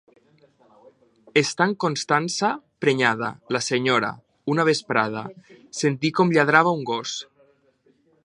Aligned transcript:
Estant 1.41 1.75
Constança 1.83 2.49
prenyada, 2.85 3.29
la 3.57 3.61
senyora, 3.67 4.09
una 4.55 4.67
vesprada, 4.71 5.23
sentí 5.83 6.11
com 6.21 6.33
lladrava 6.39 6.73
un 6.79 6.85
gos. 6.93 7.17